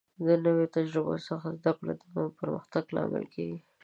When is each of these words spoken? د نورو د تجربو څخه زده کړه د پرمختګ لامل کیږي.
د 0.25 0.27
نورو 0.43 0.61
د 0.69 0.73
تجربو 0.75 1.15
څخه 1.27 1.47
زده 1.57 1.71
کړه 1.81 1.93
د 2.13 2.17
پرمختګ 2.39 2.83
لامل 2.95 3.25
کیږي. 3.33 3.57